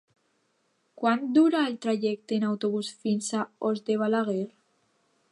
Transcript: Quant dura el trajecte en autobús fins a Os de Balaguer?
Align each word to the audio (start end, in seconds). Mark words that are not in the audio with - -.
Quant 1.01 1.25
dura 1.33 1.59
el 1.71 1.75
trajecte 1.85 2.39
en 2.41 2.47
autobús 2.47 2.89
fins 3.03 3.27
a 3.41 3.45
Os 3.69 3.83
de 3.91 3.99
Balaguer? 4.05 4.49